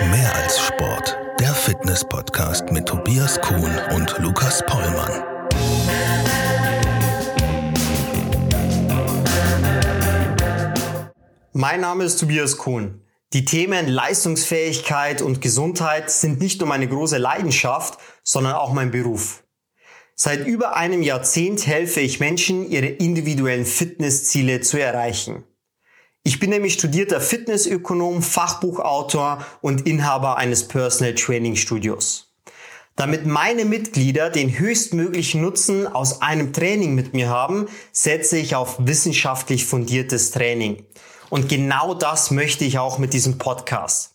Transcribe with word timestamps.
Mehr 0.00 0.34
als 0.34 0.58
Sport. 0.58 1.18
Der 1.38 1.54
Fitness-Podcast 1.54 2.70
mit 2.72 2.86
Tobias 2.86 3.40
Kuhn 3.40 3.70
und 3.94 4.18
Lukas 4.18 4.64
Pollmann. 4.66 5.22
Mein 11.52 11.80
Name 11.80 12.04
ist 12.04 12.18
Tobias 12.18 12.56
Kuhn. 12.56 13.02
Die 13.34 13.44
Themen 13.44 13.86
Leistungsfähigkeit 13.86 15.20
und 15.20 15.40
Gesundheit 15.40 16.10
sind 16.10 16.40
nicht 16.40 16.60
nur 16.60 16.68
meine 16.68 16.88
große 16.88 17.18
Leidenschaft, 17.18 17.98
sondern 18.24 18.54
auch 18.54 18.72
mein 18.72 18.90
Beruf. 18.90 19.44
Seit 20.14 20.46
über 20.46 20.76
einem 20.76 21.02
Jahrzehnt 21.02 21.66
helfe 21.66 22.00
ich 22.00 22.18
Menschen, 22.18 22.68
ihre 22.70 22.86
individuellen 22.86 23.66
Fitnessziele 23.66 24.60
zu 24.60 24.80
erreichen. 24.80 25.44
Ich 26.24 26.38
bin 26.38 26.50
nämlich 26.50 26.74
studierter 26.74 27.20
Fitnessökonom, 27.20 28.22
Fachbuchautor 28.22 29.44
und 29.60 29.88
Inhaber 29.88 30.36
eines 30.36 30.68
Personal 30.68 31.16
Training 31.16 31.56
Studios. 31.56 32.32
Damit 32.94 33.26
meine 33.26 33.64
Mitglieder 33.64 34.30
den 34.30 34.56
höchstmöglichen 34.56 35.40
Nutzen 35.40 35.88
aus 35.88 36.22
einem 36.22 36.52
Training 36.52 36.94
mit 36.94 37.12
mir 37.12 37.28
haben, 37.28 37.66
setze 37.90 38.38
ich 38.38 38.54
auf 38.54 38.76
wissenschaftlich 38.78 39.66
fundiertes 39.66 40.30
Training. 40.30 40.84
Und 41.28 41.48
genau 41.48 41.94
das 41.94 42.30
möchte 42.30 42.64
ich 42.64 42.78
auch 42.78 42.98
mit 42.98 43.14
diesem 43.14 43.38
Podcast. 43.38 44.11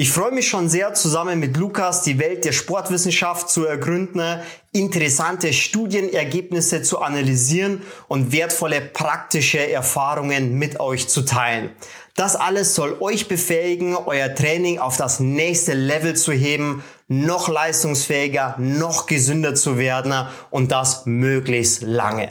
Ich 0.00 0.12
freue 0.12 0.30
mich 0.30 0.46
schon 0.46 0.68
sehr, 0.68 0.94
zusammen 0.94 1.40
mit 1.40 1.56
Lukas 1.56 2.02
die 2.02 2.20
Welt 2.20 2.44
der 2.44 2.52
Sportwissenschaft 2.52 3.50
zu 3.50 3.66
ergründen, 3.66 4.38
interessante 4.70 5.52
Studienergebnisse 5.52 6.82
zu 6.82 7.00
analysieren 7.00 7.82
und 8.06 8.30
wertvolle 8.30 8.80
praktische 8.80 9.58
Erfahrungen 9.58 10.56
mit 10.56 10.78
euch 10.78 11.08
zu 11.08 11.22
teilen. 11.22 11.70
Das 12.14 12.36
alles 12.36 12.76
soll 12.76 12.98
euch 13.00 13.26
befähigen, 13.26 13.96
euer 13.96 14.32
Training 14.32 14.78
auf 14.78 14.96
das 14.96 15.18
nächste 15.18 15.74
Level 15.74 16.14
zu 16.14 16.30
heben, 16.30 16.84
noch 17.08 17.48
leistungsfähiger, 17.48 18.54
noch 18.58 19.06
gesünder 19.06 19.56
zu 19.56 19.78
werden 19.78 20.28
und 20.50 20.70
das 20.70 21.06
möglichst 21.06 21.82
lange. 21.82 22.30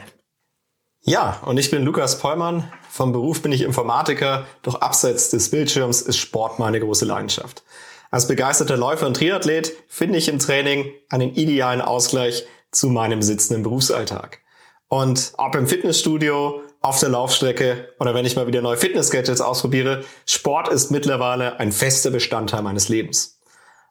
Ja, 1.09 1.39
und 1.45 1.58
ich 1.58 1.72
bin 1.72 1.83
Lukas 1.83 2.19
Pollmann. 2.19 2.69
Vom 2.89 3.13
Beruf 3.13 3.41
bin 3.41 3.53
ich 3.53 3.61
Informatiker, 3.61 4.45
doch 4.61 4.81
abseits 4.81 5.30
des 5.30 5.50
Bildschirms 5.50 6.02
ist 6.02 6.17
Sport 6.17 6.59
meine 6.59 6.81
große 6.81 7.05
Leidenschaft. 7.05 7.63
Als 8.11 8.27
begeisterter 8.27 8.75
Läufer 8.75 9.08
und 9.08 9.16
Triathlet 9.16 9.72
finde 9.88 10.17
ich 10.17 10.28
im 10.28 10.38
Training 10.38 10.91
einen 11.08 11.33
idealen 11.33 11.80
Ausgleich 11.80 12.45
zu 12.72 12.89
meinem 12.89 13.22
sitzenden 13.22 13.63
Berufsalltag. 13.63 14.41
Und 14.89 15.31
ob 15.38 15.55
im 15.55 15.67
Fitnessstudio, 15.67 16.61
auf 16.81 17.00
der 17.00 17.08
Laufstrecke 17.08 17.88
oder 18.02 18.13
wenn 18.13 18.25
ich 18.25 18.35
mal 18.35 18.47
wieder 18.47 18.61
neue 18.61 18.75
Fitness-Gadgets 18.75 19.39
ausprobiere, 19.39 20.03
Sport 20.25 20.67
ist 20.67 20.91
mittlerweile 20.91 21.58
ein 21.58 21.72
fester 21.72 22.11
Bestandteil 22.11 22.63
meines 22.63 22.89
Lebens. 22.89 23.36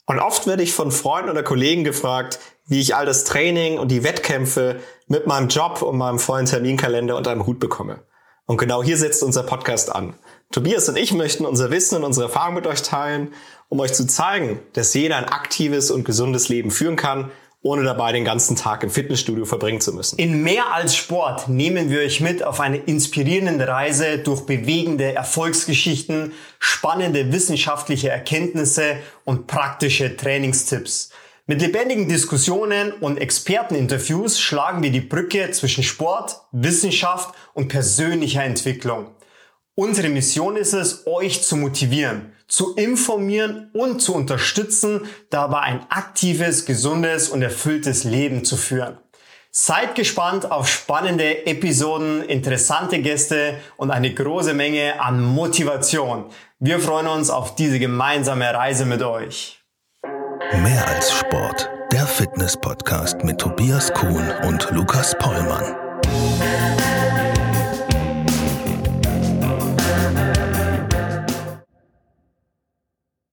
Und 0.07 0.21
oft 0.21 0.47
werde 0.47 0.63
ich 0.63 0.73
von 0.73 0.93
Freunden 0.93 1.31
oder 1.31 1.43
Kollegen 1.43 1.85
gefragt, 1.85 2.39
wie 2.67 2.81
ich 2.81 2.95
all 2.95 3.07
das 3.07 3.25
Training 3.25 3.79
und 3.79 3.89
die 3.89 4.05
Wettkämpfe 4.05 4.81
mit 5.09 5.27
meinem 5.27 5.49
Job 5.49 5.83
und 5.83 5.99
meinem 5.99 6.19
vollen 6.19 6.47
Terminkalender 6.47 7.17
unter 7.17 7.31
einem 7.33 7.47
Hut 7.47 7.59
bekomme. 7.61 8.01
Und 8.47 8.59
genau 8.59 8.83
hier 8.83 8.97
setzt 8.97 9.23
unser 9.25 9.43
Podcast 9.43 9.95
an. 9.95 10.15
Tobias 10.53 10.89
und 10.89 10.97
ich 10.97 11.13
möchten 11.13 11.45
unser 11.45 11.71
Wissen 11.71 11.97
und 11.97 12.05
unsere 12.05 12.27
Erfahrung 12.27 12.55
mit 12.55 12.67
euch 12.67 12.83
teilen, 12.83 13.35
um 13.69 13.81
euch 13.81 13.93
zu 13.93 14.07
zeigen, 14.07 14.61
dass 14.75 14.95
jeder 14.95 15.17
ein 15.17 15.25
aktives 15.25 15.91
und 15.91 16.05
gesundes 16.05 16.49
Leben 16.49 16.71
führen 16.71 16.95
kann, 16.95 17.33
ohne 17.67 17.83
dabei 17.83 18.13
den 18.13 18.25
ganzen 18.25 18.57
Tag 18.57 18.83
im 18.83 18.91
Fitnessstudio 18.91 19.45
verbringen 19.45 19.81
zu 19.81 19.93
müssen. 19.93 20.19
In 20.19 20.43
mehr 20.43 20.73
als 20.73 20.95
Sport 20.95 21.49
nehmen 21.49 21.91
wir 21.91 22.01
euch 22.01 22.21
mit 22.21 22.43
auf 22.43 22.61
eine 22.61 22.77
inspirierende 22.77 23.67
Reise 23.67 24.19
durch 24.19 24.47
bewegende 24.47 25.15
Erfolgsgeschichten, 25.15 26.33
spannende 26.61 27.33
wissenschaftliche 27.33 28.09
Erkenntnisse 28.09 28.99
und 29.25 29.47
praktische 29.47 30.17
Trainingstipps. 30.17 31.11
Mit 31.49 31.61
lebendigen 31.61 32.09
Diskussionen 32.09 32.93
und 32.93 33.19
Experteninterviews 33.19 34.41
schlagen 34.41 34.83
wir 34.83 34.91
die 34.91 35.01
Brücke 35.01 35.51
zwischen 35.51 35.85
Sport, 35.85 36.41
Wissenschaft 36.53 37.35
und 37.55 37.69
persönlicher 37.69 38.45
Entwicklung. 38.45 39.11
Unsere 39.75 40.09
Mission 40.09 40.57
ist 40.57 40.73
es, 40.73 41.07
euch 41.07 41.43
zu 41.43 41.57
motivieren, 41.57 42.33
zu 42.49 42.75
informieren 42.75 43.71
und 43.73 44.01
zu 44.01 44.15
unterstützen, 44.15 45.03
dabei 45.31 45.61
ein 45.61 45.87
aktives, 45.89 46.65
gesundes 46.65 47.29
und 47.29 47.43
erfülltes 47.43 48.05
Leben 48.05 48.45
zu 48.45 48.57
führen. 48.57 48.99
Seid 49.51 49.95
gespannt 49.95 50.51
auf 50.51 50.69
spannende 50.69 51.47
Episoden, 51.47 52.23
interessante 52.23 52.99
Gäste 53.01 53.57
und 53.79 53.91
eine 53.91 54.13
große 54.13 54.53
Menge 54.53 55.01
an 55.01 55.25
Motivation. 55.25 56.27
Wir 56.59 56.79
freuen 56.79 57.07
uns 57.07 57.31
auf 57.31 57.55
diese 57.55 57.79
gemeinsame 57.79 58.53
Reise 58.53 58.85
mit 58.85 59.03
euch. 59.03 59.63
Mehr 60.63 60.87
als 60.87 61.11
Sport. 61.11 61.71
Der 61.91 62.07
Fitness-Podcast 62.07 63.25
mit 63.25 63.39
Tobias 63.39 63.93
Kuhn 63.95 64.31
und 64.47 64.71
Lukas 64.73 65.17
Pollmann. 65.19 65.75